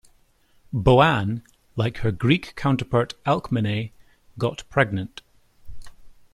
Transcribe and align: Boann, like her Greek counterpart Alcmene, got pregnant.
Boann, 0.73 1.43
like 1.75 1.97
her 1.97 2.11
Greek 2.11 2.55
counterpart 2.55 3.13
Alcmene, 3.23 3.91
got 4.39 4.63
pregnant. 4.67 5.21